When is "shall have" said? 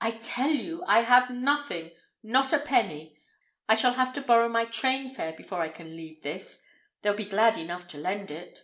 3.74-4.10